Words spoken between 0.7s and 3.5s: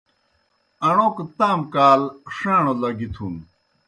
اݨوک تام کال ݜاݨوْ لگِتُھپن۔